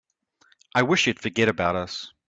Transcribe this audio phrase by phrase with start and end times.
[0.73, 2.11] I wish you'd forget about us.